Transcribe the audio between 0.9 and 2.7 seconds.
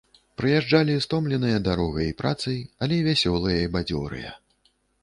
стомленыя дарогай і працай,